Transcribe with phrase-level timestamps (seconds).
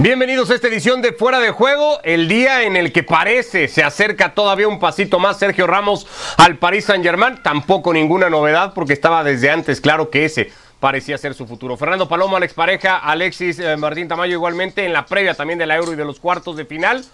[0.00, 3.82] Bienvenidos a esta edición de Fuera de Juego, el día en el que parece se
[3.82, 6.06] acerca todavía un pasito más Sergio Ramos
[6.36, 7.42] al Paris Saint-Germain.
[7.42, 11.76] Tampoco ninguna novedad porque estaba desde antes claro que ese parecía ser su futuro.
[11.76, 15.74] Fernando Palomo, Alex Pareja, Alexis eh, Martín Tamayo igualmente en la previa también de la
[15.74, 17.04] Euro y de los cuartos de final.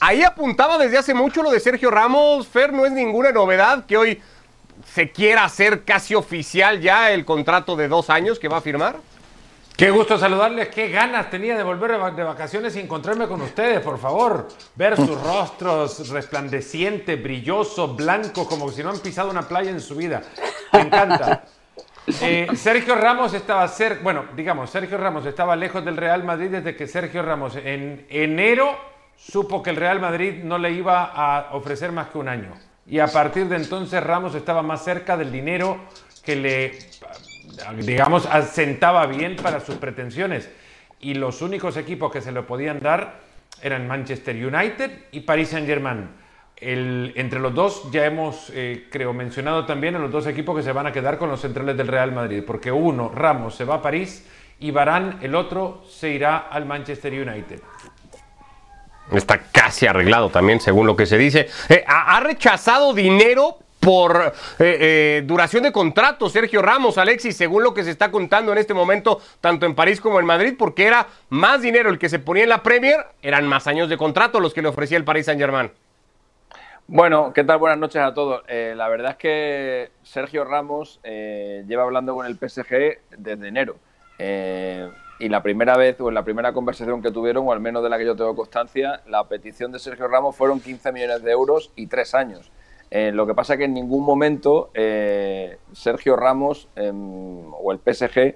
[0.00, 2.48] Ahí apuntaba desde hace mucho lo de Sergio Ramos.
[2.48, 4.22] Fer, no es ninguna novedad que hoy
[4.94, 8.96] se quiera hacer casi oficial ya el contrato de dos años que va a firmar.
[9.80, 13.98] Qué gusto saludarles, qué ganas tenía de volver de vacaciones y encontrarme con ustedes, por
[13.98, 14.46] favor.
[14.76, 19.96] Ver sus rostros resplandecientes, brillosos, blancos, como si no han pisado una playa en su
[19.96, 20.22] vida.
[20.74, 21.44] Me encanta.
[22.22, 26.74] Eh, Sergio Ramos estaba cerca, bueno, digamos, Sergio Ramos estaba lejos del Real Madrid desde
[26.74, 28.76] que Sergio Ramos en enero
[29.16, 32.52] supo que el Real Madrid no le iba a ofrecer más que un año.
[32.86, 35.78] Y a partir de entonces Ramos estaba más cerca del dinero
[36.24, 36.78] que le
[37.78, 40.50] digamos, asentaba bien para sus pretensiones.
[41.00, 43.20] Y los únicos equipos que se lo podían dar
[43.62, 46.08] eran Manchester United y Paris Saint-Germain.
[46.62, 50.72] entre los dos ya hemos, eh, creo, mencionado también a los dos equipos que se
[50.72, 53.82] van a quedar con los centrales del Real Madrid, porque uno, Ramos, se va a
[53.82, 54.26] París
[54.58, 57.60] y Barán, el otro, se irá al Manchester United.
[59.10, 61.48] Está casi arreglado también, según lo que se dice.
[61.68, 67.72] Eh, ha rechazado dinero por eh, eh, duración de contrato, Sergio Ramos, Alexis, según lo
[67.72, 71.08] que se está contando en este momento, tanto en París como en Madrid, porque era
[71.30, 74.52] más dinero el que se ponía en la Premier, eran más años de contrato los
[74.52, 75.72] que le ofrecía el Paris Saint Germain.
[76.86, 77.58] Bueno, ¿qué tal?
[77.58, 78.42] Buenas noches a todos.
[78.48, 83.76] Eh, la verdad es que Sergio Ramos lleva hablando con el PSG desde enero.
[84.18, 87.88] y la primera vez, o en la primera conversación que tuvieron, o al menos de
[87.88, 91.72] la que yo tengo constancia, la petición de Sergio Ramos fueron 15 millones de euros
[91.76, 92.50] y tres años.
[92.90, 98.34] Eh, lo que pasa que en ningún momento eh, Sergio Ramos em, o el PSG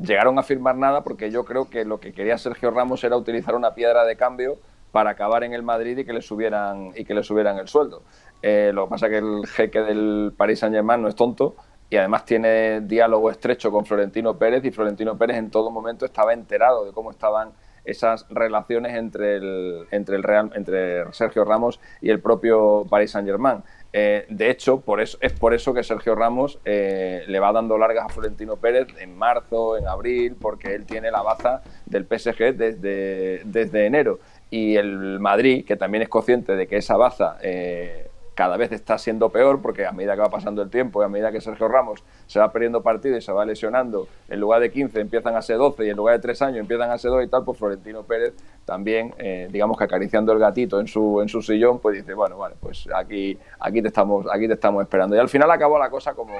[0.00, 3.54] llegaron a firmar nada porque yo creo que lo que quería Sergio Ramos era utilizar
[3.54, 4.58] una piedra de cambio
[4.90, 8.02] para acabar en el Madrid y que le subieran y que le subieran el sueldo.
[8.42, 11.54] Eh, lo que pasa que el jeque del Paris Saint Germain no es tonto
[11.88, 16.32] y además tiene diálogo estrecho con Florentino Pérez y Florentino Pérez en todo momento estaba
[16.32, 17.52] enterado de cómo estaban
[17.84, 23.28] esas relaciones entre el, entre el Real, entre Sergio Ramos y el propio Paris Saint
[23.28, 23.62] Germain.
[23.92, 27.76] Eh, de hecho, por eso, es por eso que Sergio Ramos eh, le va dando
[27.76, 32.54] largas a Florentino Pérez en marzo, en abril, porque él tiene la baza del PSG
[32.56, 34.18] desde, desde enero.
[34.50, 38.98] Y el Madrid, que también es consciente de que esa baza eh, cada vez está
[38.98, 41.68] siendo peor porque a medida que va pasando el tiempo y a medida que Sergio
[41.68, 45.42] Ramos se va perdiendo partido y se va lesionando, en lugar de 15 empiezan a
[45.42, 47.58] ser 12 y en lugar de 3 años empiezan a ser 2 y tal, pues
[47.58, 48.34] Florentino Pérez
[48.64, 52.38] también, eh, digamos que acariciando el gatito en su, en su sillón, pues dice, bueno,
[52.38, 55.16] vale, pues aquí, aquí, te estamos, aquí te estamos esperando.
[55.16, 56.34] Y al final acabó la cosa como,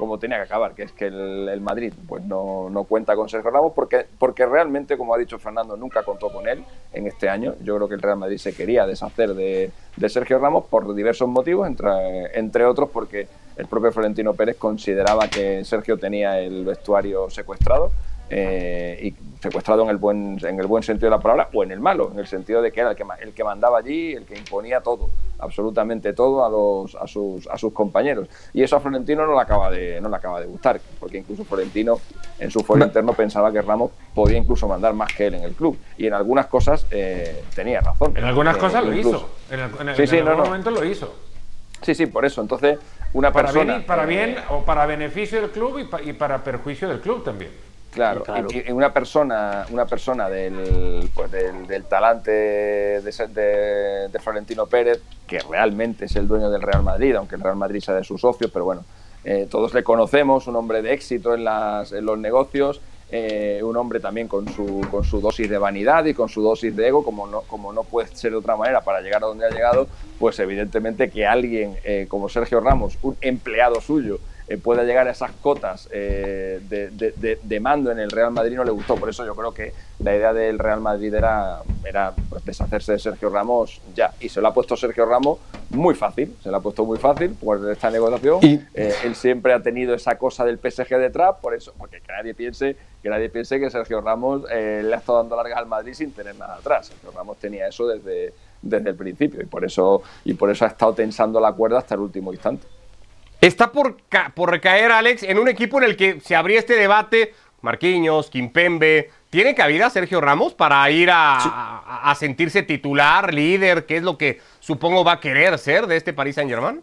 [0.00, 3.50] como tenía que acabar, que es que el, Madrid pues no, no, cuenta con Sergio
[3.50, 7.54] Ramos porque, porque realmente, como ha dicho Fernando, nunca contó con él en este año.
[7.62, 11.28] Yo creo que el Real Madrid se quería deshacer de, de Sergio Ramos por diversos
[11.28, 11.90] motivos, entre,
[12.38, 17.90] entre otros porque el propio Florentino Pérez consideraba que Sergio tenía el vestuario secuestrado
[18.30, 21.72] eh, y secuestrado en el, buen, en el buen sentido de la palabra o en
[21.72, 24.24] el malo, en el sentido de que era el que, el que mandaba allí, el
[24.24, 28.28] que imponía todo, absolutamente todo a, los, a, sus, a sus compañeros.
[28.52, 31.44] Y eso a Florentino no le, acaba de, no le acaba de gustar, porque incluso
[31.44, 31.98] Florentino
[32.38, 35.54] en su foro interno pensaba que Ramos podía incluso mandar más que él en el
[35.54, 35.76] club.
[35.98, 38.16] Y en algunas cosas eh, tenía razón.
[38.16, 39.28] En algunas cosas lo hizo.
[39.50, 41.12] En, sí, sí, en algún momento lo hizo.
[41.82, 42.42] Sí, sí, por eso.
[42.42, 42.78] Entonces,
[43.14, 43.74] una para persona.
[43.74, 47.69] Bien para bien o para beneficio del club y para perjuicio del club también.
[47.90, 55.40] Claro, Y, una persona, una persona del, pues del, talante de, de, Florentino Pérez, que
[55.40, 58.50] realmente es el dueño del Real Madrid, aunque el Real Madrid sea de sus socios,
[58.52, 58.84] pero bueno,
[59.24, 62.80] eh, todos le conocemos, un hombre de éxito en, las, en los negocios,
[63.12, 66.76] eh, un hombre también con su, con su dosis de vanidad y con su dosis
[66.76, 69.46] de ego, como no, como no puede ser de otra manera para llegar a donde
[69.46, 69.88] ha llegado,
[70.20, 75.12] pues evidentemente que alguien eh, como Sergio Ramos, un empleado suyo, eh, pueda llegar a
[75.12, 78.96] esas cotas eh, de, mando en el Real Madrid no le gustó.
[78.96, 82.98] Por eso yo creo que la idea del Real Madrid era, era pues, deshacerse de
[82.98, 84.12] Sergio Ramos ya.
[84.18, 85.38] Y se lo ha puesto Sergio Ramos
[85.68, 86.34] muy fácil.
[86.42, 88.40] Se lo ha puesto muy fácil por esta negociación.
[88.42, 92.34] Eh, él siempre ha tenido esa cosa del PSG detrás, por eso, porque que nadie
[92.34, 96.10] piense que nadie piense que Sergio Ramos le ha estado dando largas al Madrid sin
[96.10, 96.88] tener nada atrás.
[96.88, 100.68] Sergio Ramos tenía eso desde, desde el principio y por eso y por eso ha
[100.68, 102.66] estado tensando la cuerda hasta el último instante.
[103.40, 103.96] Está por,
[104.34, 107.32] por recaer, Alex, en un equipo en el que se abría este debate.
[107.62, 109.10] Marquinhos, Kimpembe.
[109.30, 113.86] ¿Tiene cabida Sergio Ramos para ir a, sentirse titular, líder?
[113.86, 116.82] ¿Qué es lo que supongo va a querer ser de este Paris Saint-Germain?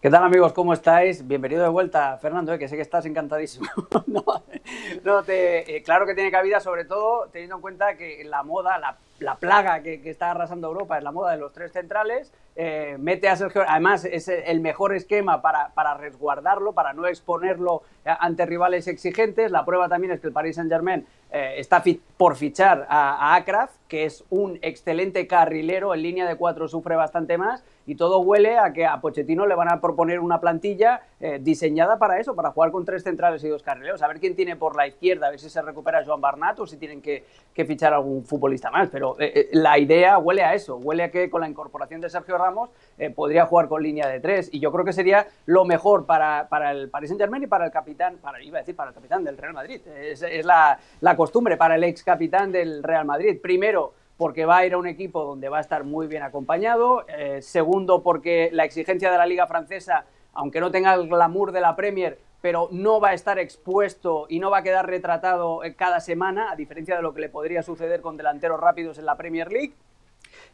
[0.00, 0.54] ¿Qué tal amigos?
[0.54, 1.26] ¿Cómo estáis?
[1.26, 3.68] Bienvenido de vuelta, Fernando, eh, que sé que estás encantadísimo.
[4.06, 4.24] no,
[5.04, 8.78] no te, eh, claro que tiene cabida, sobre todo teniendo en cuenta que la moda,
[8.78, 12.32] la, la plaga que, está arrasando Europa es la moda de los tres centrales.
[12.56, 17.82] Eh, mete a Sergio, además es el mejor esquema para, para, resguardarlo, para no exponerlo
[18.04, 19.50] ante rivales exigentes.
[19.50, 21.82] La prueba también es que el Paris Saint-Germain eh, está
[22.16, 23.44] por fichar a, a
[23.90, 28.56] que es un excelente carrilero, en línea de cuatro sufre bastante más y todo huele
[28.56, 32.52] a que a Pochettino le van a proponer una plantilla eh, diseñada para eso, para
[32.52, 35.30] jugar con tres centrales y dos carrileros, a ver quién tiene por la izquierda, a
[35.30, 38.88] ver si se recupera Joan Barnat o si tienen que, que fichar algún futbolista más,
[38.90, 42.10] pero eh, eh, la idea huele a eso, huele a que con la incorporación de
[42.10, 42.70] Sergio Ramos
[43.16, 46.70] podría jugar con línea de tres y yo creo que sería lo mejor para, para
[46.70, 49.24] el Paris Saint Germain y para el capitán, para, iba a decir para el capitán
[49.24, 53.38] del Real Madrid, es, es la, la costumbre para el ex capitán del Real Madrid,
[53.42, 57.04] primero porque va a ir a un equipo donde va a estar muy bien acompañado.
[57.08, 61.60] Eh, segundo, porque la exigencia de la Liga Francesa, aunque no tenga el glamour de
[61.60, 66.00] la Premier, pero no va a estar expuesto y no va a quedar retratado cada
[66.00, 69.52] semana, a diferencia de lo que le podría suceder con delanteros rápidos en la Premier
[69.52, 69.74] League.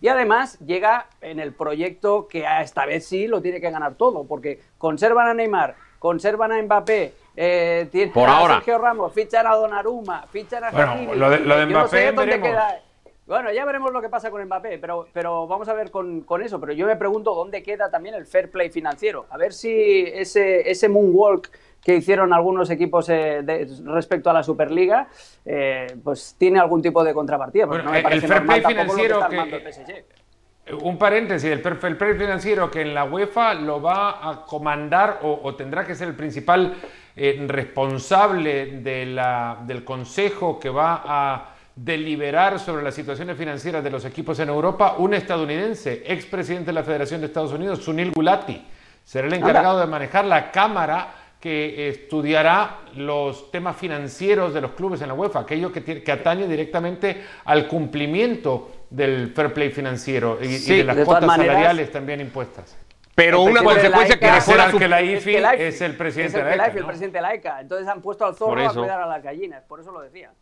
[0.00, 4.24] Y además llega en el proyecto que esta vez sí lo tiene que ganar todo,
[4.24, 8.54] porque conservan a Neymar, conservan a Mbappé, eh, Por a ahora.
[8.56, 11.14] Sergio Ramos, fichan a Donnarumma, fichan a Bueno, Hakimi.
[11.16, 12.48] lo de- lo de Yo no Mbappé sé dónde veremos.
[12.48, 12.80] queda-
[13.26, 16.42] Bueno, ya veremos lo que pasa con Mbappé, pero, pero vamos a ver con, con
[16.42, 16.60] eso.
[16.60, 19.26] Pero yo me pregunto dónde queda también el fair play financiero.
[19.30, 21.50] A ver si ese, ese moonwalk
[21.82, 25.08] que hicieron algunos equipos eh, de- respecto a la Superliga,
[25.44, 27.66] eh, pues tiene algún tipo de contrapartida.
[27.66, 30.04] porque Bueno, no me el fair play que financiero que- PSG.
[30.82, 35.40] Un paréntesis, el el perfil financiero que en la UEFA lo va a comandar o,
[35.42, 36.74] o tendrá que ser el principal
[37.16, 43.90] eh, responsable de la- del consejo que va a deliberar sobre las situaciones financieras de
[43.90, 48.64] los equipos en Europa, un estadounidense, expresidente de la Federación de Estados Unidos, Sunil Gulati,
[49.04, 51.08] será el encargado de manejar la cámara
[51.40, 56.10] que estudiará los temas financieros de los clubes en la UEFA, aquello que, tiene- que
[56.12, 61.92] atañe directamente al cumplimiento del fair play financiero y, de las de cuotas maneras- salariales
[61.92, 62.76] también impuestas.
[63.16, 65.96] Pero una la consecuencia que la Al que la Es IFI que la es el
[65.96, 67.60] presidente es el de la que la ECA, IFI, el presidente de la ECA.
[67.62, 70.32] Entonces han puesto al zorro a cuidar a las gallinas, por eso lo decía.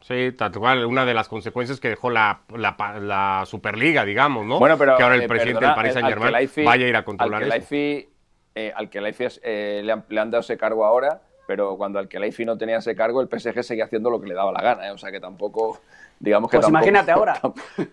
[0.00, 4.58] Sí, tal cual, una de las consecuencias que dejó la, la, la Superliga, digamos, ¿no?
[4.58, 6.88] Bueno, pero que ahora el eh, presidente perdona, del Paris el- Saint Germain vaya a
[6.88, 7.52] ir a controlar eso.
[7.52, 8.08] Al-Khelaifi,
[8.54, 11.20] eh, al Khelaifi es- eh, le, han, le han dado ese cargo ahora,
[11.52, 14.32] pero cuando al Khelaifi no tenía ese cargo, el PSG seguía haciendo lo que le
[14.34, 14.90] daba la gana, ¿eh?
[14.90, 15.80] o sea que tampoco,
[16.18, 17.38] digamos que Pues tampoco, imagínate ahora.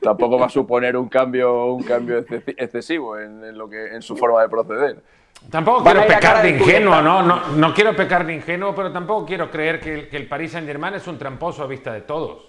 [0.02, 4.02] tampoco va a suponer un cambio, un cambio excesi- excesivo en, en lo que, en
[4.02, 5.04] su forma de proceder.
[5.52, 7.02] Tampoco Van quiero pecar de de ingenuo.
[7.02, 7.22] ¿no?
[7.22, 7.48] ¿no?
[7.50, 10.66] No quiero pecar de ingenuo, pero tampoco quiero creer que, el- que el Paris Saint
[10.66, 12.46] Germain es un tramposo a vista de todos.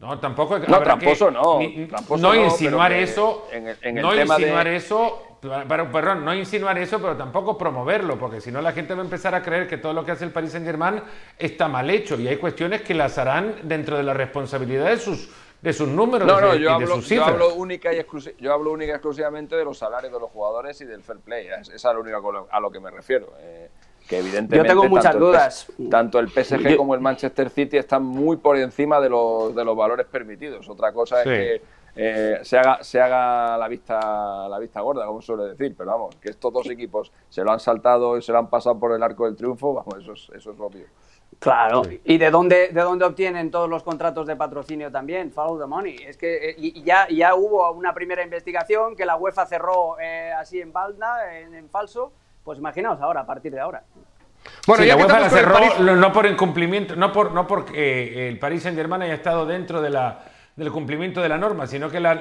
[0.00, 4.02] No, tampoco No, tramposo que- no, ni- tramposo no insinuar eso, en el- en el
[4.02, 8.50] no tema de- insinuar eso, pero, perdón, no insinuar eso, pero tampoco promoverlo, porque si
[8.52, 10.52] no la gente va a empezar a creer que todo lo que hace el Paris
[10.52, 11.02] Saint Germain
[11.38, 15.30] está mal hecho y hay cuestiones que las harán dentro de la responsabilidad de sus,
[15.62, 17.92] de sus números No, no, y de, yo y de hablo, sus yo hablo única
[17.92, 21.02] y exclusi- yo hablo única y exclusivamente de los salarios de los jugadores y del
[21.02, 21.46] fair play.
[21.48, 23.32] Es, esa es lo único a lo que me refiero.
[23.40, 23.70] eh,
[24.08, 25.66] que evidentemente Yo tengo muchas tanto el dudas.
[25.68, 29.54] PS tanto el PSG Yo- como el Manchester City están muy por encima de los,
[29.54, 30.68] de los valores permitidos.
[30.68, 31.28] Otra cosa Sí.
[31.30, 31.62] es que
[31.96, 36.16] eh, se, haga, se haga la vista, la vista gorda, como suele decir, pero vamos,
[36.16, 39.02] que estos dos equipos se lo han saltado y se lo han pasado por el
[39.02, 40.86] arco del triunfo, vamos, eso es, eso es obvio.
[41.38, 41.82] Claro.
[42.04, 45.30] ¿Y de dónde, de dónde obtienen todos los contratos de patrocinio también?
[45.32, 45.96] Follow the money.
[46.04, 50.60] Es que eh, ya, ya hubo una primera investigación que la UEFA cerró eh, así
[50.60, 52.12] en balda, en, en falso.
[52.44, 53.84] Pues imaginaos ahora, a partir de ahora.
[54.66, 57.72] Bueno, Sí, ya la UEFA la cerró París- no por incumplimiento, no por no porque
[58.24, 60.24] eh, el Paris Saint Germain haya estado dentro de la,
[60.56, 62.14] del cumplimiento de la norma, sino que la,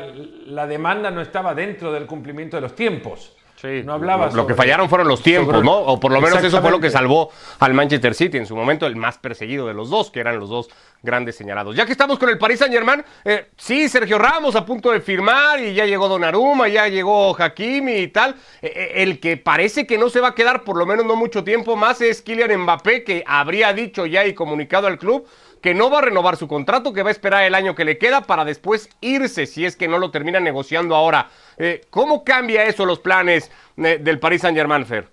[0.46, 3.36] la demanda no estaba dentro del cumplimiento de los tiempos.
[3.62, 5.78] Sí, no hablaba lo, que fallaron fueron los tiempos, sobre- ¿no?
[5.80, 8.86] O por lo menos eso fue lo que salvó al Manchester City en su momento,
[8.88, 10.70] el más perseguido de los dos, que eran los dos
[11.04, 11.76] grandes señalados.
[11.76, 15.02] Ya que estamos con el Paris Saint Germain, eh, sí, Sergio Ramos a punto de
[15.02, 18.36] firmar y ya llegó Donnarumma, ya llegó Hakimi y tal.
[18.62, 21.18] Eh, eh, el que parece que no se va a quedar por lo menos no
[21.18, 25.28] mucho tiempo más es Kylian Mbappé, que habría dicho ya y comunicado al club
[25.62, 27.98] que no va a renovar su contrato, que va a esperar el año que le
[27.98, 31.30] queda para después irse si es que no lo termina negociando ahora.
[31.58, 35.08] Eh, ¿Cómo cambia eso los planes eh, del Paris Saint Germain, Fer?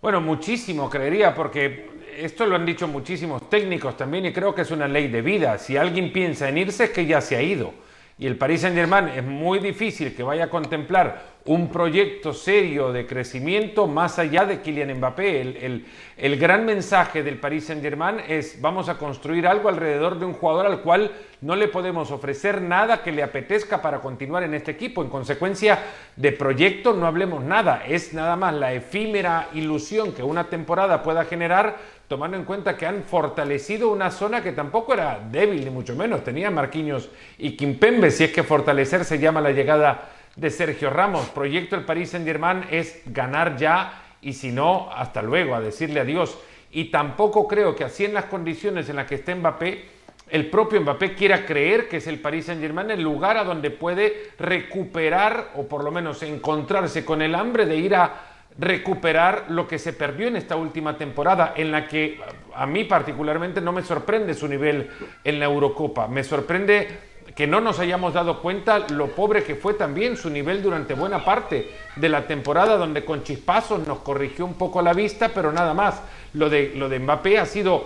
[0.00, 4.70] Bueno, muchísimo, creería, porque esto lo han dicho muchísimos técnicos también y creo que es
[4.70, 5.58] una ley de vida.
[5.58, 7.74] Si alguien piensa en irse es que ya se ha ido.
[8.18, 13.06] y el Paris Saint-Germain es muy difícil que vaya a contemplar un proyecto serio de
[13.06, 15.40] crecimiento más allá de Kylian Mbappé.
[15.40, 15.84] El,
[16.16, 20.66] el, gran mensaje del Paris Saint-Germain es vamos a construir algo alrededor de un jugador
[20.66, 25.02] al cual no le podemos ofrecer nada que le apetezca para continuar en este equipo.
[25.02, 25.80] En consecuencia
[26.14, 31.24] de proyecto no hablemos nada, es nada más la efímera ilusión que una temporada pueda
[31.24, 35.96] generar tomando en cuenta que han fortalecido una zona que tampoco era débil, ni mucho
[35.96, 36.22] menos.
[36.22, 41.28] Tenía Marquinhos y Kimpembe, si es que fortalecer se llama la llegada de Sergio Ramos.
[41.28, 46.38] Proyecto el Paris Saint-Germain es ganar ya y si no, hasta luego, a decirle adiós.
[46.72, 49.84] Y tampoco creo que así en las condiciones en las que esté Mbappé,
[50.28, 54.30] el propio Mbappé quiera creer que es el Paris Saint-Germain el lugar a donde puede
[54.38, 58.26] recuperar o por lo menos encontrarse con el hambre de ir a
[58.58, 62.20] recuperar lo que se perdió en esta última temporada, en la que
[62.54, 64.90] a mí particularmente no me sorprende su nivel
[65.24, 66.06] en la Eurocopa.
[66.08, 70.62] Me sorprende que no nos hayamos dado cuenta lo pobre que fue también su nivel
[70.62, 75.30] durante buena parte de la temporada, donde con chispazos nos corrigió un poco la vista,
[75.34, 76.00] pero nada más.
[76.32, 77.84] Lo de, lo de Mbappé ha sido,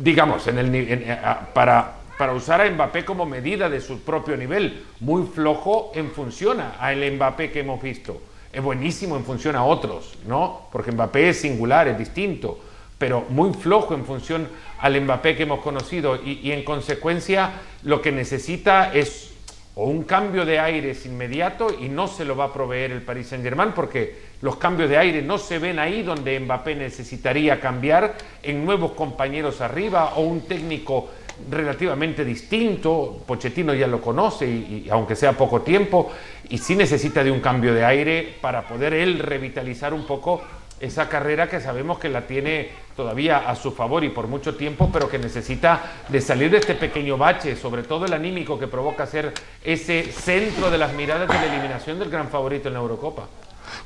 [0.00, 1.16] digamos, en el,
[1.52, 6.60] para, para usar a Mbappé como medida de su propio nivel, muy flojo en función
[6.60, 8.20] a el Mbappé que hemos visto
[8.52, 10.62] es buenísimo en función a otros, ¿no?
[10.72, 12.58] Porque Mbappé es singular, es distinto,
[12.96, 14.48] pero muy flojo en función
[14.80, 19.32] al Mbappé que hemos conocido y, en consecuencia lo que necesita es
[19.74, 23.28] o un cambio de aires inmediato y no se lo va a proveer el Paris
[23.28, 28.64] Saint-Germain porque los cambios de aire no se ven ahí donde Mbappé necesitaría cambiar en
[28.64, 31.10] nuevos compañeros arriba o un técnico
[31.48, 36.10] relativamente distinto, Pochettino ya lo conoce y, aunque sea poco tiempo,
[36.48, 40.42] y sí necesita de un cambio de aire para poder él revitalizar un poco
[40.80, 44.90] esa carrera que sabemos que la tiene todavía a su favor y por mucho tiempo,
[44.92, 49.06] pero que necesita de salir de este pequeño bache, sobre todo el anímico que provoca
[49.06, 49.32] ser
[49.64, 53.28] ese centro de las miradas de la eliminación del gran favorito en la Eurocopa.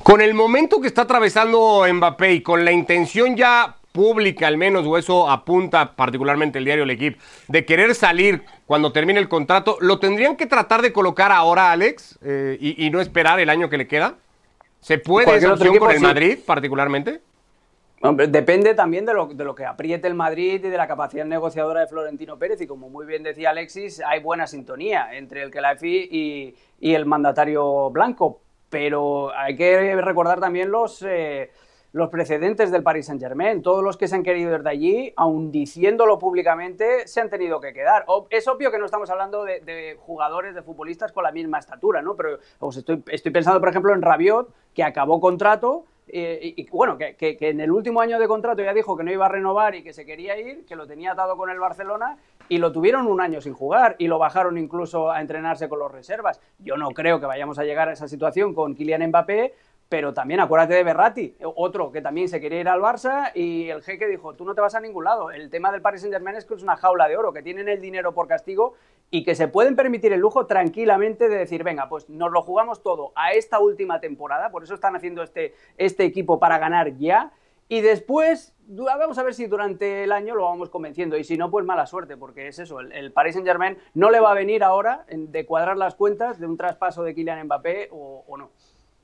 [0.01, 4.85] Con el momento que está atravesando Mbappé y con la intención ya pública al menos,
[4.85, 9.77] o eso apunta particularmente el diario El Equipo, de querer salir cuando termine el contrato,
[9.79, 13.77] ¿lo tendrían que tratar de colocar ahora, Alex, eh, y, no esperar el año que
[13.77, 14.15] le queda?
[14.83, 17.21] ¿Se puede esa opción con el Madrid particularmente?
[18.27, 21.79] depende también de lo, de lo, que apriete el Madrid y de la capacidad negociadora
[21.79, 22.59] de Florentino Pérez.
[22.59, 26.93] Y como muy bien decía Alexis, hay buena sintonía entre el que la y, y
[26.93, 28.41] el mandatario blanco.
[28.69, 31.49] Pero hay que recordar también los, eh,
[31.93, 33.61] los precedentes del Paris Saint Germain.
[33.61, 37.61] Todos los que se han querido ir de allí, aun diciéndolo públicamente, se han tenido
[37.61, 38.05] que quedar.
[38.31, 42.15] Es obvio que no estamos hablando de, jugadores, de futbolistas con la misma estatura, ¿no?
[42.15, 42.39] Pero
[42.75, 42.97] estoy,
[43.31, 45.85] pensando, por ejemplo, en Rabiot, que acabó contrato.
[46.07, 49.11] Eh, y, bueno, que, que, en el último año de contrato ya dijo que no
[49.11, 52.17] iba a renovar y que se quería ir, que lo tenía atado con el Barcelona
[52.49, 55.91] y lo tuvieron un año sin jugar y lo bajaron incluso a entrenarse con los
[55.91, 56.41] reservas.
[56.59, 59.53] Yo no creo que vayamos a llegar a esa situación con Kylian Mbappé,
[59.89, 63.83] pero también acuérdate de Berratti, otro que también se quería ir al Barça y el
[63.83, 65.29] jeque dijo, tú no te vas a ningún lado.
[65.29, 67.79] El tema del Paris Saint-Germain es que es una jaula de oro, que tienen el
[67.79, 68.73] dinero por castigo
[69.11, 72.81] y que se pueden permitir el lujo tranquilamente de decir, venga, pues nos lo jugamos
[72.81, 77.31] todo a esta última temporada, por eso están haciendo este, este equipo para ganar ya.
[77.69, 81.17] Y después, vamos a ver si durante el año lo vamos convenciendo.
[81.17, 82.79] Y si no, pues mala suerte, porque es eso.
[82.79, 86.47] El, Paris Saint Germain no le va a venir ahora de cuadrar las cuentas de
[86.47, 88.49] un traspaso de Kylian Mbappé o no.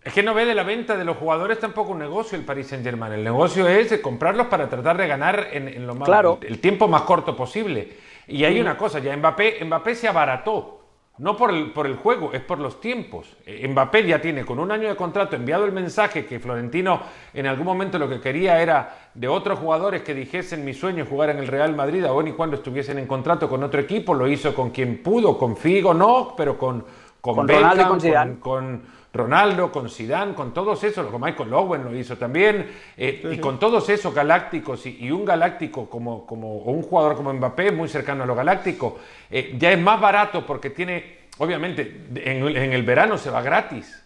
[0.03, 2.67] Es que no ve de la venta de los jugadores tampoco un negocio el Paris
[2.67, 3.11] Saint Germain.
[3.11, 6.09] El negocio es comprarlos para tratar de ganar en, lo más,
[6.41, 7.89] el, tiempo más corto posible.
[8.27, 10.77] Y hay una cosa, ya Mbappé, Mbappé se abarató.
[11.17, 13.35] No por el, por el juego, es por los tiempos.
[13.45, 17.01] Eh, Mbappé ya tiene con un año de contrato enviado el mensaje que Florentino
[17.33, 21.31] en algún momento lo que quería era de otros jugadores que dijesen mi sueño jugar
[21.31, 24.13] en el Real Madrid, aún y cuando estuviesen en contrato con otro equipo.
[24.13, 26.85] Lo hizo con quien pudo, con Figo no, pero con,
[27.19, 32.17] con, con con, con Ronaldo, con Zidane, con todos esos, como Michael Owen lo hizo
[32.17, 37.15] también, eh, y con todos esos galácticos y, un galáctico como, como o un jugador
[37.15, 38.99] como Mbappé, muy cercano a lo galáctico,
[39.31, 44.03] eh, ya es más barato porque tiene, obviamente, en, el verano se va gratis.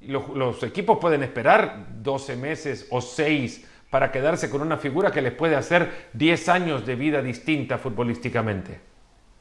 [0.00, 5.20] Los, los equipos pueden esperar 12 meses o 6 para quedarse con una figura que
[5.20, 8.89] les puede hacer 10 años de vida distinta futbolísticamente.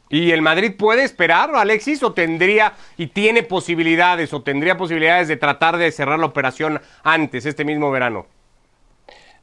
[0.10, 5.38] ¿Y el Madrid puede esperar, Alexis, o tendría y tiene posibilidades, o tendría posibilidades de
[5.38, 8.26] tratar de cerrar la operación antes, este mismo verano?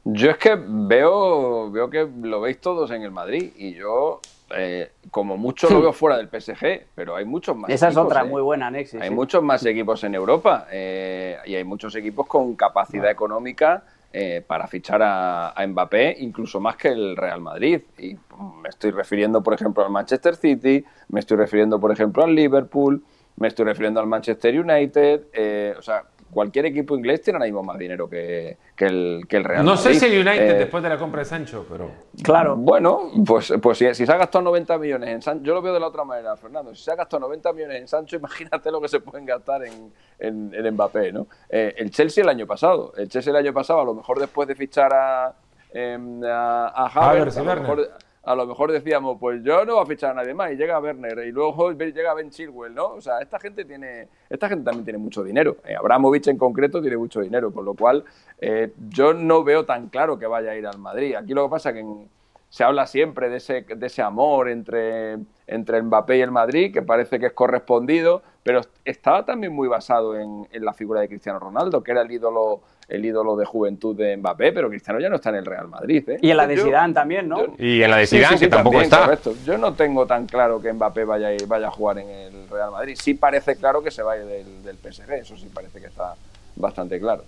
[0.03, 4.21] Yo es que veo, veo que lo veis todos en el Madrid y yo,
[4.55, 7.69] eh, como mucho, lo veo fuera del PSG, pero hay muchos más.
[7.69, 8.25] Esa es otra ¿eh?
[8.25, 9.01] muy buena, Alexis.
[9.01, 13.83] Hay muchos más equipos en Europa eh, y hay muchos equipos con capacidad económica
[14.13, 17.81] eh, para fichar a, a, Mbappé, incluso más que el Real Madrid.
[17.97, 18.15] Y
[18.61, 23.03] me estoy refiriendo, por ejemplo, al Manchester City, me estoy refiriendo, por ejemplo, al Liverpool,
[23.37, 25.27] me estoy refiriendo al Manchester United.
[25.33, 29.37] Eh, o sea, cualquier equipo inglés tiene ahora mismo más dinero que, que, el, que
[29.37, 29.83] el Real no Madrid.
[29.83, 31.89] sé si el United Eh, después de la compra de Sancho, pero...
[32.23, 32.55] Claro.
[32.55, 35.73] Bueno, pues, pues si, si se ha gastado 90 millones en Sancho, yo lo veo
[35.73, 36.73] de la otra manera, Fernando.
[36.75, 39.91] Si se ha gastado 90 millones en Sancho, imagínate lo que se pueden gastar en,
[40.19, 41.27] en, en Mbappé, ¿no?
[41.49, 42.93] Eh, el Chelsea el año pasado.
[42.97, 45.33] El Chelsea el año pasado, a lo mejor después de fichar a,
[45.73, 47.89] em, a, a Havertz, a, lo mejor,
[48.27, 50.51] a lo mejor decíamos, pues yo no voy a fichar a nadie más.
[50.51, 52.87] Y llega Werner y luego llega Ben Chilwell, ¿no?
[52.93, 55.57] O sea, esta gente tiene, esta gente también tiene mucho dinero.
[55.65, 58.03] Eh, Abramovich en concreto tiene mucho dinero, con lo cual
[58.39, 61.15] eh, yo no veo tan claro que vaya a ir al Madrid.
[61.15, 62.09] Aquí lo que pasa es que en-
[62.49, 65.17] se habla siempre de ese, de ese amor entre,
[65.47, 70.17] entre Mbappé y el Madrid, que parece que es correspondido, pero estaba también muy basado
[70.17, 73.93] en, en la figura de Cristiano Ronaldo, que era el ídolo, el ídolo de juventud
[73.93, 76.07] de Mbappé, pero Cristiano ya no está en el Real Madrid.
[76.07, 76.17] ¿eh?
[76.21, 77.45] Y en la de Yo- Zidane también, ¿no?
[77.45, 79.03] yo- Y en la de Sí, Zidane, sí, sí, que tampoco también, está.
[79.03, 79.33] correcto.
[79.45, 82.47] Yo no tengo tan claro que Mbappé vaya a, ir- vaya a jugar en el
[82.49, 82.97] Real Madrid.
[82.97, 86.15] Sí parece claro que se vaya del, del PSG, eso sí parece que está
[86.55, 87.25] bastante claro.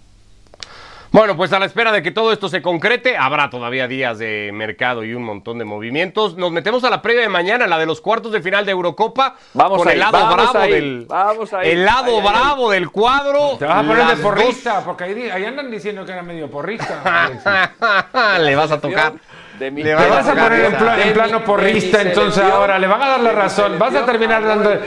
[1.12, 4.51] Bueno, pues a la espera de que todo esto se concrete, habrá todavía días de
[4.54, 6.38] mercado y un montón de movimientos.
[6.38, 9.36] Nos metemos a la previa de mañana, la de los cuartos de final de Eurocopa,
[9.56, 11.72] Vamos con a el ir, lado vamos bravo a ir, del vamos a ir.
[11.72, 13.58] el lado bravo del cuadro.
[13.58, 16.48] Te vas a poner de dos- porrista, porque ahí, ahí andan diciendo que era medio
[16.48, 17.01] porrista.
[17.25, 18.46] Alexis.
[18.46, 19.13] Le vas a tocar.
[19.58, 23.08] De mi Le vas a poner en, plano mi- porrista, entonces ahora le van a
[23.10, 23.80] dar la razón.
[23.80, 24.78] Vas a terminar dando.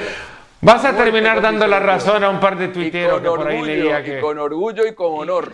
[0.61, 4.05] Vas a terminar dando la razón a un par de tuiteros que por ahí leía
[4.05, 4.21] que.
[4.21, 5.51] con orgullo y con honor.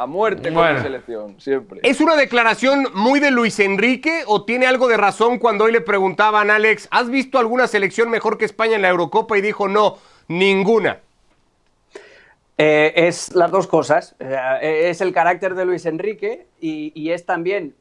[0.00, 0.78] A muerte con Bueno.
[0.78, 1.80] mi selección, siempre.
[1.82, 5.82] ¿Es una declaración muy de Luis Enrique o tiene algo de razón cuando hoy le
[5.82, 9.36] preguntaban a Alex, ¿has visto alguna selección mejor que España en la Eurocopa?
[9.36, 11.00] Y dijo, no, ninguna.
[12.56, 14.14] Eh, es las dos cosas.
[14.20, 17.74] Eh, es el carácter de Luis Enrique y, y es también,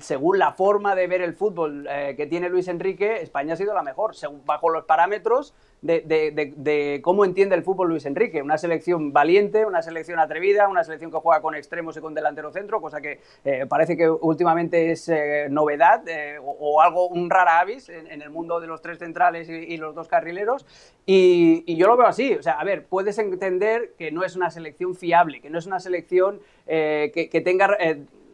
[0.00, 3.72] según la forma de ver el fútbol eh, que tiene Luis Enrique, España ha sido
[3.72, 8.04] la mejor, según- bajo los parámetros de, de- de- de cómo entiende el fútbol Luis
[8.04, 8.42] Enrique.
[8.42, 12.50] Una selección valiente, una selección atrevida, una selección que juega con extremos y con delantero
[12.50, 17.30] centro, cosa que eh, parece que últimamente es eh, novedad eh, o, o algo, un
[17.30, 20.66] rara avis en, en el mundo de los tres centrales y, y los dos carrileros.
[21.04, 22.34] Y, y yo lo veo así.
[22.34, 25.66] O sea, a ver, puedes entender que no es una selección fiable, que no es
[25.66, 27.76] una selección eh, que, que tenga.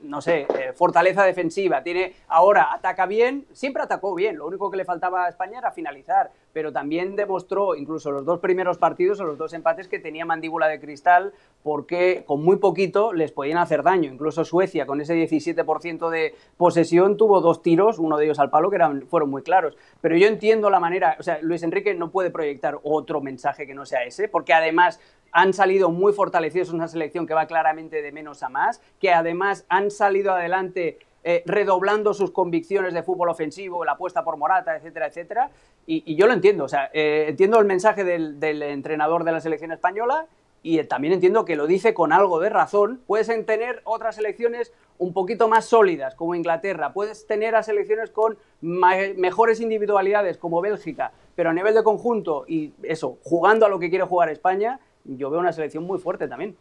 [0.02, 4.76] No sé, eh, fortaleza defensiva, tiene ahora ataca bien, siempre atacó bien, lo único que
[4.76, 9.24] le faltaba a España era finalizar, pero también demostró, incluso los dos primeros partidos o
[9.24, 13.82] los dos empates, que tenía mandíbula de cristal porque con muy poquito les podían hacer
[13.82, 14.10] daño.
[14.12, 18.70] Incluso Suecia, con ese 17% de posesión, tuvo dos tiros, uno de ellos al palo,
[18.70, 19.76] que eran, fueron muy claros.
[20.00, 23.74] Pero yo entiendo la manera, o sea, Luis Enrique no puede proyectar otro mensaje que
[23.74, 25.00] no sea ese, porque además
[25.32, 29.12] han salido muy fortalecidos, es una selección que va claramente de menos a más, que
[29.12, 34.76] además han salido adelante eh, redoblando sus convicciones de fútbol ofensivo, la apuesta por Morata,
[34.76, 35.50] etcétera, etcétera.
[35.86, 39.70] Y, yo lo entiendo, o sea, eh, entiendo el mensaje del, entrenador de la selección
[39.70, 40.26] española
[40.64, 43.02] y eh, también entiendo que lo dice con algo de razón.
[43.06, 48.10] Puedes en tener otras selecciones un poquito más sólidas, como Inglaterra, puedes tener a selecciones
[48.10, 53.78] con mejores individualidades, como Bélgica, pero a nivel de conjunto y eso, jugando a lo
[53.78, 56.56] que quiere jugar España, yo veo una selección muy fuerte también.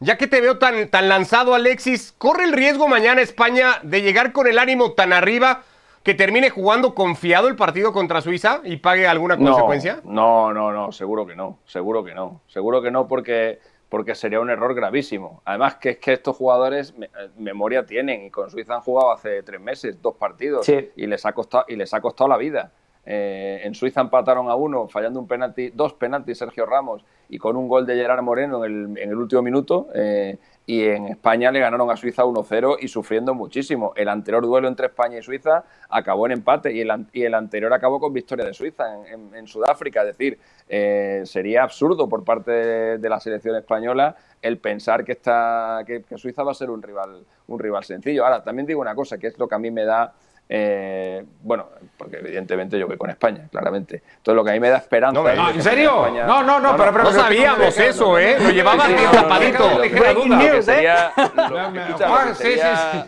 [0.00, 4.32] Ya que te veo tan, tan lanzado, Alexis, ¿corre el riesgo mañana España de llegar
[4.32, 5.62] con el ánimo tan arriba
[6.04, 10.00] que termine jugando confiado el partido contra Suiza y pague alguna consecuencia?
[10.04, 13.58] No, no, no, seguro que no, seguro que no, seguro que no porque,
[13.88, 15.42] porque sería un error gravísimo.
[15.44, 19.10] Además que es que estos jugadores me- eh, memoria tienen y con Suiza han jugado
[19.10, 20.90] hace tres meses, dos partidos Sí.
[20.94, 22.70] y les ha costado y les ha costado la vida.
[23.10, 27.56] Eh, en Suiza empataron a uno, fallando un penalti, dos penaltis Sergio Ramos y con
[27.56, 29.88] un gol de Gerard Moreno en el, en el último minuto.
[29.94, 33.94] eh, y en España le ganaron a Suiza 1-0 y sufriendo muchísimo.
[33.96, 37.72] El anterior duelo entre España y Suiza acabó en empate y el, y el anterior
[37.72, 40.02] acabó con victoria de Suiza en, en- en Sudáfrica.
[40.02, 45.12] Es decir, eh, sería absurdo por parte de, de la selección española el pensar que,
[45.12, 48.26] esta, que, que Suiza va a ser un rival, un rival sencillo.
[48.26, 50.12] Ahora, también digo una cosa, que es lo que a mí me da
[50.48, 54.02] eh, bueno, porque evidentemente yo voy con España, claramente.
[54.16, 55.20] Entonces lo que a mí me da esperanza.
[55.20, 56.06] No que ¿En serio?
[56.06, 58.36] España- No, no, no, pero- pero- No sabíamos no, no, eso, no, ¿eh?
[58.40, 59.58] no, Lo no, no, no, tapadito.
[59.58, 60.62] no, no, Breaking news, ¿eh?
[60.62, 61.12] sería,
[61.48, 63.06] lo, escucha, sería-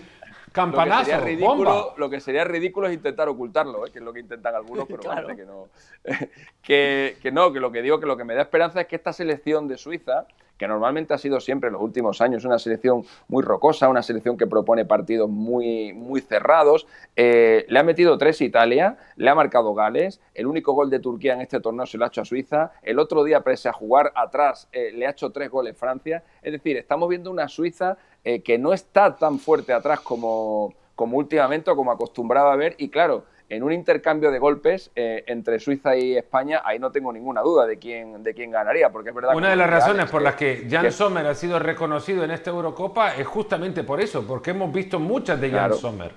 [0.52, 0.60] sí.
[0.66, 1.94] lo que Campanazo, sería ridículo, bomba.
[1.96, 3.90] lo que sería ridículo es intentar ocultarlo, ¿eh?
[3.92, 5.26] que es lo que intentan algunos, pero Claro.
[5.28, 5.68] parece que no.
[6.62, 8.96] que, que no, que lo que digo que lo que me da esperanza es que
[8.96, 10.26] esta selección de Suiza,
[10.58, 14.36] que normalmente ha sido siempre en los últimos años una selección muy rocosa, una selección
[14.36, 16.86] que propone partidos muy, muy cerrados.
[17.16, 21.32] Eh, le ha metido tres Italia, le ha marcado Gales, el único gol de Turquía
[21.32, 24.12] en este torneo se lo ha hecho a Suiza, el otro día, pese a jugar
[24.14, 26.22] atrás, eh, le ha hecho tres goles Francia.
[26.42, 31.16] Es decir, estamos viendo una Suiza eh, que no está tan fuerte atrás como, como
[31.16, 32.74] últimamente o como acostumbraba a ver.
[32.78, 37.12] Y claro, en un intercambio de golpes eh, entre Suiza y España, ahí no tengo
[37.12, 40.22] ninguna duda de quién, de quién ganaría, porque es verdad Una de las razones por
[40.22, 44.52] las que Jan Sommer ha sido reconocido en esta Eurocopa es justamente por eso, porque
[44.52, 46.12] hemos visto muchas de Jan Sommer.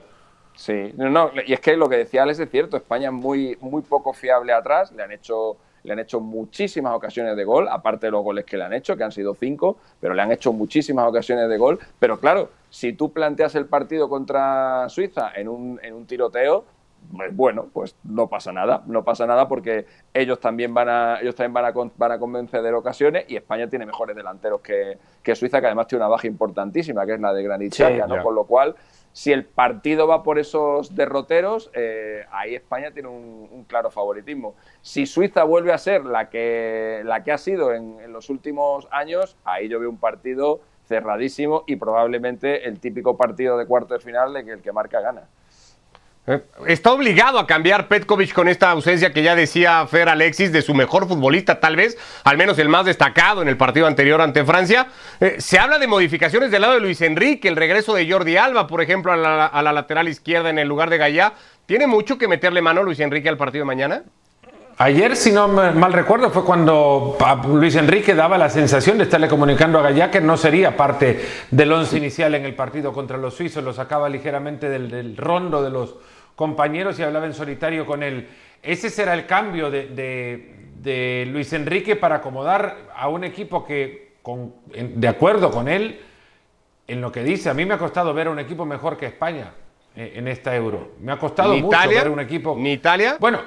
[0.55, 3.81] Sí, no, y es que lo que decía Alex es cierto, España es muy, muy
[3.81, 8.11] poco fiable atrás, le han hecho le han hecho muchísimas ocasiones de gol, aparte de
[8.11, 11.07] los goles que le han hecho, que han sido cinco, pero le han hecho muchísimas
[11.07, 11.79] ocasiones de gol.
[11.99, 16.65] Pero claro, si tú planteas el partido contra Suiza en un, en un tiroteo,
[17.15, 21.35] pues bueno, pues no pasa nada, no pasa nada porque ellos también van a, ellos
[21.35, 25.67] también van a, van a convencer ocasiones y España tiene mejores delanteros que, Suiza, que
[25.67, 28.23] además tiene una baja importantísima, que es la de Granit ¿no?
[28.23, 28.75] Con lo cual,
[29.13, 34.55] si el partido va por esos derroteros, eh, ahí España tiene un, claro favoritismo.
[34.81, 38.87] Si Suiza vuelve a ser la que, la que ha sido en, en los últimos
[38.91, 43.99] años, ahí yo veo un partido cerradísimo y probablemente el típico partido de cuarto de
[43.99, 45.29] final de que el que marca gana.
[46.25, 50.61] Eh, está obligado a cambiar Petkovic con esta ausencia que ya decía Fer Alexis de
[50.61, 54.45] su mejor futbolista, tal vez, al menos el más destacado en el partido anterior ante
[54.45, 54.87] Francia.
[55.19, 58.67] Eh, se habla de modificaciones del lado de Luis Enrique, el regreso de Jordi Alba,
[58.67, 61.33] por ejemplo, a la, lateral izquierda en el lugar de Gallá.
[61.65, 64.03] ¿Tiene mucho que meterle mano Luis Enrique al partido de mañana?
[64.77, 69.77] Ayer, si no mal recuerdo, fue cuando Luis Enrique daba la sensación de estarle comunicando
[69.77, 73.63] a Gallá que no sería parte del once inicial en el partido contra los suizos,
[73.63, 75.95] lo sacaba ligeramente del rondo de los
[76.35, 78.27] compañeros y hablaba en solitario con él.
[78.61, 84.15] Ese será el cambio de, Luis Enrique para acomodar a un equipo que,
[84.73, 85.99] de acuerdo con él,
[86.87, 89.05] en lo que dice, a mí me ha costado ver a un equipo mejor que
[89.05, 89.53] España
[89.95, 90.93] eh, en esta Euro.
[90.99, 92.55] Me ha costado mucho ver un equipo...
[92.57, 93.17] ¿Ni Italia?
[93.19, 93.39] Bueno,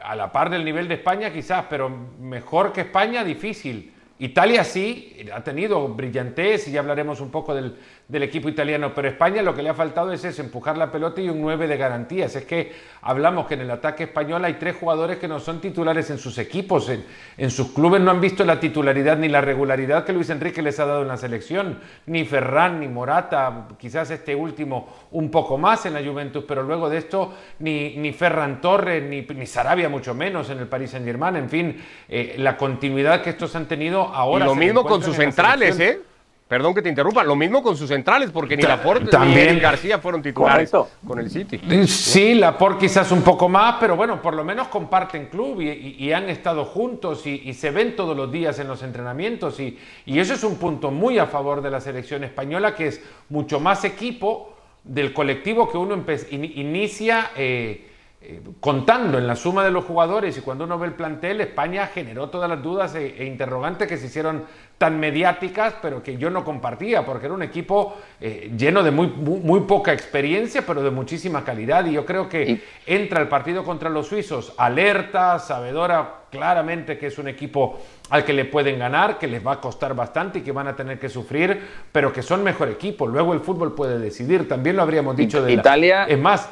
[0.00, 3.92] a la par del nivel de España quizás, pero mejor que España difícil.
[4.18, 9.08] Italia sí, ha tenido brillantez y ya hablaremos un poco del, del equipo italiano, pero
[9.08, 11.76] España lo que le ha faltado es eso, empujar la pelota y un 9 de
[11.78, 12.36] garantías.
[12.36, 16.10] Es que hablamos que en el ataque español hay tres jugadores que no son titulares
[16.10, 20.12] en sus equipos, en, sus clubes no han visto la titularidad ni la regularidad que
[20.12, 24.88] Luis Enrique les ha dado en la selección, ni Ferran, ni Morata, quizás este último
[25.12, 29.22] un poco más en la Juventus, pero luego de esto ni, ni Ferran Torres, ni,
[29.22, 33.30] ni Sarabia mucho menos en el Paris Saint Germain, en fin, eh, la continuidad que
[33.30, 34.44] estos han tenido ahora...
[34.44, 36.00] Y lo mismo con sus centrales, ¿eh?
[36.46, 40.20] Perdón que te interrumpa, lo mismo con sus centrales, porque ni Laporte ni García fueron
[40.20, 40.70] titulares
[41.06, 41.58] con el City.
[41.86, 46.28] Sí, Laporte quizás un poco más, pero bueno, por lo menos comparten club y, han
[46.28, 50.56] estado juntos y, se ven todos los días en los entrenamientos y, eso es un
[50.56, 54.54] punto muy a favor de la selección española, que es mucho más equipo
[54.84, 57.30] del colectivo que uno inicia.
[57.36, 57.90] Eh,
[58.26, 61.88] eh, contando en la suma de los jugadores y cuando uno ve el plantel, España
[61.88, 64.44] generó todas las dudas e, e interrogantes que se hicieron
[64.78, 69.08] tan mediáticas, pero que yo no compartía, porque era un equipo eh, lleno de muy,
[69.08, 71.84] muy, poca experiencia, pero de muchísima calidad.
[71.84, 77.18] Y yo creo que entra el partido contra los suizos alerta, sabedora claramente que es
[77.18, 77.78] un equipo
[78.10, 80.74] al que le pueden ganar, que les va a costar bastante y que van a
[80.74, 81.60] tener que sufrir,
[81.92, 83.06] pero que son mejor equipo.
[83.06, 84.48] Luego el fútbol puede decidir.
[84.48, 86.06] También lo habríamos dicho de Italia.
[86.08, 86.48] Es más.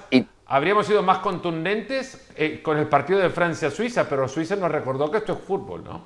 [0.53, 5.17] Habríamos sido más contundentes eh, con el partido de Francia-Suiza, pero Suiza nos recordó que
[5.17, 6.03] esto es fútbol, ¿no?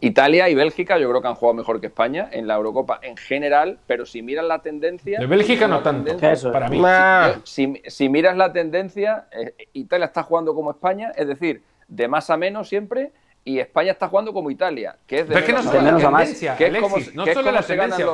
[0.00, 3.16] Italia y Bélgica yo creo que han jugado mejor que España en la Eurocopa en
[3.16, 5.20] general, pero si miras la tendencia...
[5.20, 6.18] De Bélgica no tanto,
[6.50, 6.82] para mí.
[7.44, 12.36] Si, miras la tendencia, eh, Italia está jugando como España, es decir, de más a
[12.36, 13.12] menos siempre,
[13.44, 16.56] y España está jugando como Italia, que es de menos, que no a, la tendencia,
[16.56, 18.06] que es como, no solo la tendencia...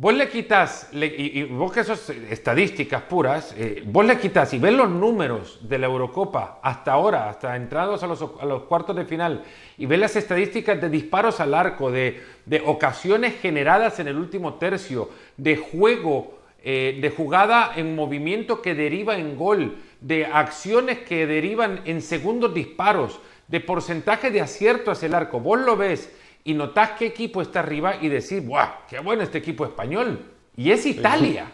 [0.00, 4.72] Vos le quitas, y, vos que sos estadísticas puras, eh, vos le quitas y ves
[4.72, 9.44] los números de la Eurocopa hasta ahora, hasta entrados a los, cuartos de final,
[9.76, 12.22] y ves las estadísticas de disparos al arco, de,
[12.64, 19.18] ocasiones generadas en el último tercio, de juego, eh, de jugada en movimiento que deriva
[19.18, 25.14] en gol, de acciones que derivan en segundos disparos, de porcentaje de acierto hacia el
[25.14, 25.40] arco.
[25.40, 26.10] Vos lo ves
[26.44, 28.86] y notás qué equipo está arriba y decís, ¡buah!
[28.88, 30.18] ¡Qué bueno este equipo español!
[30.56, 31.52] Y es Italia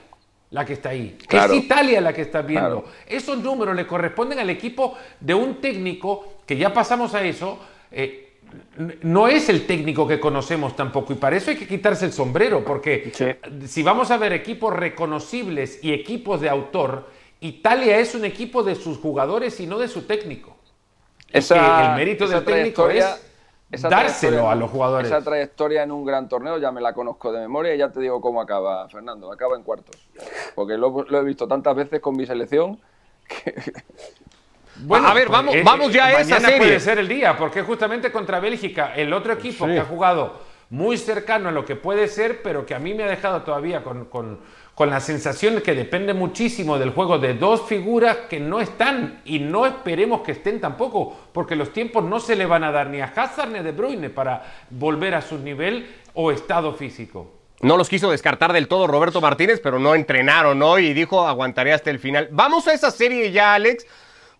[0.50, 1.18] la que está ahí.
[1.28, 2.84] Es Italia la que está viendo.
[3.06, 7.58] Esos números le corresponden al equipo de un técnico que ya pasamos a eso.
[7.90, 8.22] Eh,
[9.02, 12.64] no es el técnico que conocemos tampoco y para eso hay que quitarse el sombrero
[12.64, 13.12] porque
[13.66, 18.76] si vamos a ver equipos reconocibles y equipos de autor, Italia es un equipo de
[18.76, 20.56] sus jugadores y no de su técnico.
[21.32, 23.04] Esa, el mérito del técnico es
[23.70, 25.06] dárselo a los jugadores.
[25.06, 28.00] Esa trayectoria en un gran torneo ya me la conozco de memoria y ya te
[28.00, 29.32] digo cómo acaba, Fernando.
[29.32, 29.96] Acaba en cuartos.
[30.54, 32.78] Porque lo, he visto tantas veces con mi selección
[34.78, 36.58] Bueno, a ver, vamos, pues, vamos ya a esa serie.
[36.58, 40.98] puede ser el día, porque justamente contra Bélgica, el otro equipo que ha jugado muy
[40.98, 44.06] cercano a lo que puede ser, pero que a mí me ha dejado todavía con,
[44.06, 44.40] con
[44.84, 49.64] la sensación que depende muchísimo del juego de dos figuras que no están y no
[49.64, 53.06] esperemos que estén tampoco, porque los tiempos no se le van a dar ni a
[53.06, 57.32] Hazard ni a De Bruyne para volver a su nivel o estado físico.
[57.62, 61.72] No los quiso descartar del todo Roberto Martínez, pero no entrenaron hoy y dijo aguantaré
[61.72, 62.28] hasta el final.
[62.30, 63.86] Vamos a esa serie ya, Alex,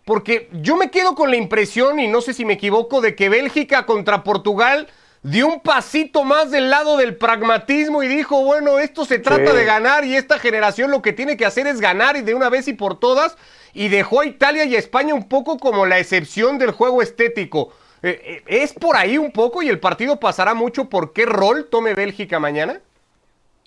[0.05, 3.29] porque yo me quedo con la impresión, y no sé si me equivoco, de que
[3.29, 4.87] Bélgica contra Portugal
[5.29, 9.65] dio un pasito más del lado del pragmatismo y dijo, bueno, esto se trata de
[9.65, 12.67] ganar y esta generación lo que tiene que hacer es ganar y de una vez
[12.69, 13.37] y por todas
[13.73, 17.73] y dejó a Italia y a España un poco como la excepción del juego estético.
[18.03, 21.67] Eh, eh, ¿Es por ahí un poco y el partido pasará mucho por qué rol
[21.69, 22.81] tome Bélgica mañana?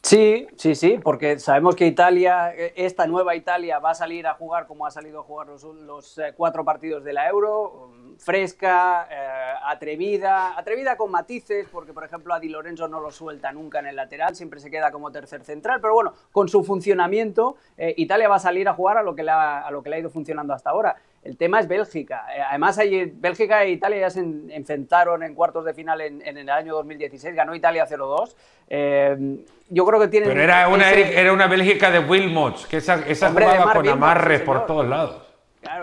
[0.02, 4.34] Sí, sí, sí, porque sabemos que Italia, eh, esta nueva Italia, va a salir a
[4.34, 9.49] jugar como ha salido a jugar los, cuatro partidos de la Euro, mm, fresca, eh,
[9.64, 13.86] atrevida, atrevida con matices, porque por ejemplo a Di Lorenzo no lo suelta nunca en
[13.86, 17.56] el lateral, siempre se queda como tercer central, pero bueno, con su funcionamiento,
[17.96, 20.10] Italia va a salir a jugar a lo, que a lo que le ha ido
[20.10, 20.96] funcionando hasta ahora.
[21.22, 22.24] El tema es Bélgica.
[22.34, 22.78] Eh, además,
[23.14, 27.34] Bélgica e Italia ya se enfrentaron en cuartos de final en, el año 2016.
[27.34, 28.34] Ganó Italia 0-2.
[28.68, 30.30] Eh, yo creo que tienen.
[30.30, 34.64] Pero era una, era una Bélgica de Wilmots, que esa, esa jugaba con amarres por
[34.64, 35.29] todos lados.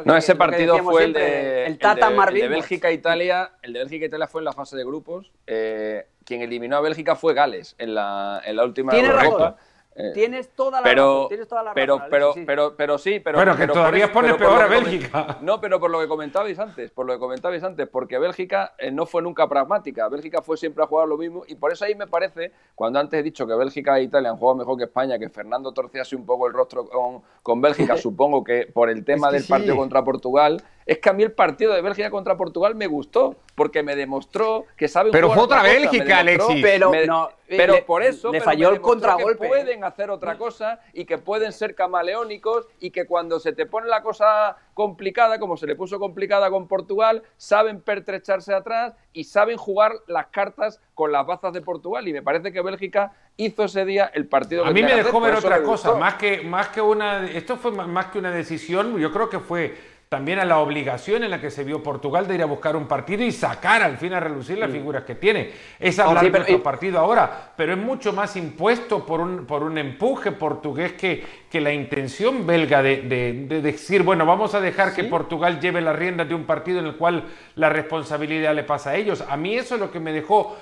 [0.06, 3.52] No, ese partido fue el de, el, Tata el de, Bélgica-Italia.
[3.62, 5.32] El de Bélgica-Italia fue en la fase de grupos.
[5.46, 9.58] Eh, quien eliminó a Bélgica fue Gales en la, en la última Europa.
[10.14, 11.28] Tienes toda la pero, razón.
[11.30, 12.44] Tienes toda la pero, pero, sí.
[12.46, 13.38] pero, pero, sí, pero.
[13.38, 15.38] Bueno, que todavía pone peor a Bélgica.
[15.42, 18.92] No, pero por lo que comentabais antes, por lo que comentabais antes, porque Bélgica eh,
[18.92, 20.08] no fue nunca pragmática.
[20.10, 23.20] Bélgica fue siempre a jugar lo mismo y por eso ahí me parece, cuando antes
[23.20, 26.26] he dicho que Bélgica e Italia han jugado mejor que España, que Fernando torciase un
[26.26, 30.64] poco el rostro con, con Bélgica, supongo que por el tema del partido contra Portugal,
[30.88, 34.66] es que a mí el partido de Bélgica contra Portugal me gustó, porque me demostró
[34.78, 36.62] que saben Pero fue otra Bélgica, Alexis.
[36.64, 36.92] Pero,
[37.46, 39.44] pero por eso le falló el contragolpe.
[39.44, 43.66] Que pueden hacer otra cosa y que pueden ser camaleónicos y que cuando se te
[43.66, 49.26] pone la cosa complicada, como se le puso complicada con Portugal, saben pertrecharse atrás y
[49.26, 52.08] saben jugar las cartas con las bazas de Portugal.
[52.08, 54.64] Y me parece que Bélgica hizo ese día el partido.
[54.64, 57.26] A mí me dejó ver otra cosa, más que, más que una.
[57.26, 61.32] Esto fue más que una decisión, yo creo que fue también a la obligación en
[61.32, 64.14] la que se vio Portugal de ir a buscar un partido y sacar al fin
[64.14, 65.52] a relucir las figuras que tiene.
[65.80, 69.78] Es hablar de otro partido ahora, pero es mucho más impuesto por un, por un
[69.78, 75.60] empuje portugués que, que la intención belga de, decir, bueno, vamos a dejar que Portugal
[75.60, 79.24] lleve las riendas de un partido en el cual la responsabilidad le pasa a ellos.
[79.28, 80.58] A mí eso es lo que me dejó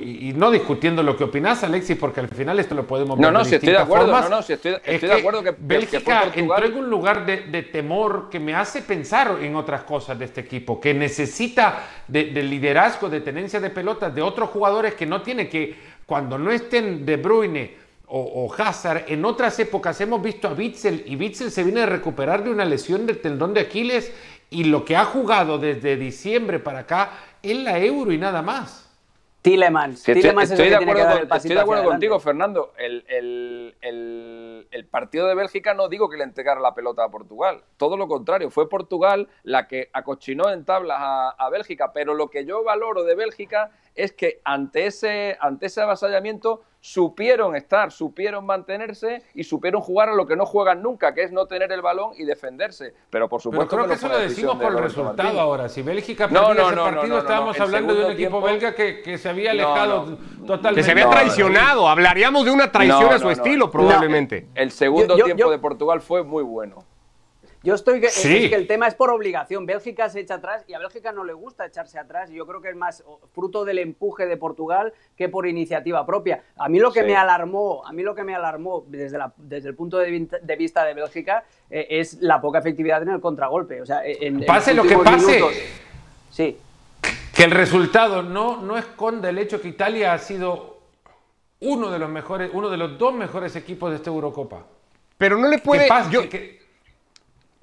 [0.00, 3.32] y no discutiendo lo que opinas, Alexis, porque al final esto lo podemos ver.
[3.32, 4.06] No, no, si estoy de acuerdo.
[4.06, 8.38] No, no, si estoy, de acuerdo que Bélgica entró en un lugar de, temor que
[8.38, 13.58] me hace pensar en otras cosas de este equipo, que necesita de, liderazgo, de tenencia
[13.58, 15.74] de pelotas de otros jugadores que no tiene que,
[16.06, 17.74] cuando no estén De Bruyne
[18.06, 21.86] o, o Hazard, en otras épocas hemos visto a Witzel y Witzel se viene a
[21.86, 24.12] recuperar de una lesión del tendón de Aquiles
[24.48, 27.10] y lo que ha jugado desde diciembre para acá
[27.42, 28.89] es la Euro y nada más.
[29.42, 30.06] Tillemans.
[30.06, 32.72] estoy, de acuerdo, contigo, Fernando.
[32.76, 33.74] El,
[34.90, 37.62] partido de Bélgica no digo que le entregara la pelota a Portugal.
[37.76, 41.92] Todo lo contrario, fue Portugal la que acochinó en tablas a, a Bélgica.
[41.92, 47.56] Pero lo que yo valoro de Bélgica es que ante ese, ante ese avasallamiento supieron
[47.56, 51.46] estar, supieron mantenerse y supieron jugar a lo que no juegan nunca, que es no
[51.46, 52.60] tener el balón y defendermente.
[53.08, 55.68] Pero por supuesto creo que, eso lo decimos por el resultado ahora.
[55.68, 60.18] Si Bélgica perdía ese partido, estábamos hablando de un equipo belga que, se había alejado
[60.46, 60.80] totalmente.
[60.80, 61.88] Que se había traicionado.
[61.88, 64.48] Hablaríamos de una traición a su estilo, probablemente.
[64.54, 66.84] El segundo tiempo de Portugal fue muy bueno.
[67.62, 69.66] Yo estoy que, que el tema es por obligación.
[69.66, 72.30] Bélgica se echa atrás y a Bélgica no le gusta echarse atrás.
[72.30, 76.42] Y yo creo que es más fruto del empuje de Portugal que por iniciativa propia.
[76.56, 79.68] A mí lo que me alarmó, a mí lo que me alarmó desde, la, desde
[79.68, 80.10] el punto de,
[80.56, 83.82] vista de Bélgica eh, es la poca efectividad en el contragolpe.
[83.82, 85.42] O sea, en, pase lo que pase.
[86.30, 86.56] sí.
[87.34, 90.80] Que el resultado no, no esconde el hecho que Italia ha sido
[91.60, 94.66] uno de los mejores, uno de los dos mejores equipos de esta Eurocopa.
[95.18, 95.88] Pero no le puede.
[96.28, 96.59] Que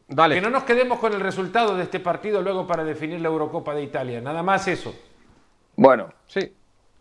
[0.08, 3.84] no nos quedemos con el resultado de este partido luego para definir la Eurocopa de
[3.84, 4.22] Italia.
[4.22, 4.93] Nada más eso.
[5.76, 6.54] Bueno, sí.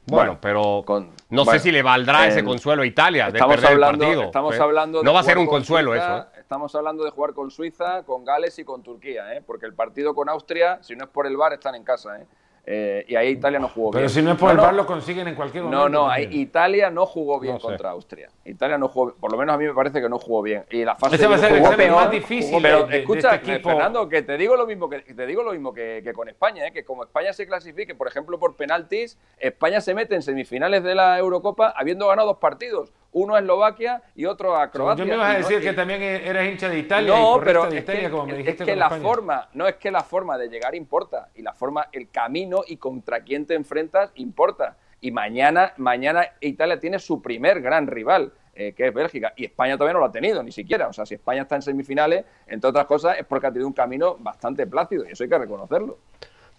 [0.09, 0.85] Bueno, pero
[1.31, 4.23] no sé si le valdrá ese consuelo a Italia de perder hablando, el partido.
[4.25, 6.19] Estamos hablando no va a ser un consuelo eso.
[6.19, 6.25] ¿eh?
[6.39, 9.43] Estamos hablando de jugar con Suiza, con Gales y con Turquía, ¿eh?
[9.45, 12.21] porque el partido con Austria, si no es por el VAR, están en casa.
[12.21, 12.27] ¿eh?
[12.69, 14.11] Eh, y ahí Italia no jugó Pero bien.
[14.11, 14.63] si no es por No, el no.
[14.65, 15.85] VAR lo consiguen en cualquier momento.
[15.85, 16.29] No, no, ahí.
[16.33, 17.67] Italia no jugó bien No sé.
[17.69, 18.29] contra Austria.
[18.45, 20.65] Italia no jugó, por lo menos a mí me parece que no jugó bien.
[20.71, 22.99] Y la fase Ese va a ser el peor, más difícil Pero de- de- de
[23.03, 23.61] escucha, este.
[23.61, 26.67] Fernando, que te digo lo mismo que te digo lo mismo que, que con España,
[26.67, 26.73] ¿eh?
[26.73, 30.97] que como España se clasifique, por ejemplo, por penaltis, España se mete en semifinales de
[30.97, 35.05] la Eurocopa habiendo ganado dos partidos, uno a Eslovaquia y otro a Croacia.
[35.05, 37.19] Yo me ibas a Y no- decir y- que también eres hincha de Italia y
[37.19, 39.03] no, porrista pero de es Italia, que, como me es dijiste que con la España.
[39.03, 42.77] forma, no es que la forma de llegar importa y la forma, el camino y
[42.77, 44.77] contra quién te enfrentas importa.
[45.01, 49.77] Y mañana, mañana Italia tiene su primer gran rival, eh, que es Bélgica, y España
[49.79, 50.87] todavía no lo ha tenido, ni siquiera.
[50.89, 53.75] O sea, si España está en semifinales, entre otras cosas, es porque ha tenido un
[53.75, 55.99] camino bastante plácido, y eso hay que reconocerlo.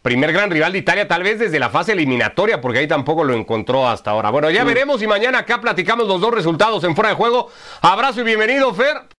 [0.08, 3.34] Primer gran rival de Italia, tal vez desde la fase eliminatoria, porque ahí tampoco lo
[3.34, 4.30] encontró hasta ahora.
[4.30, 7.50] Bueno, ya veremos y mañana acá platicamos los dos resultados en fuera de juego.
[7.82, 9.17] Abrazo y bienvenido, Fer.